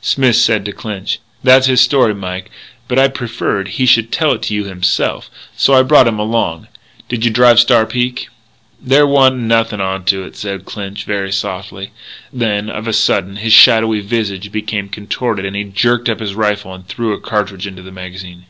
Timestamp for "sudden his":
12.92-13.52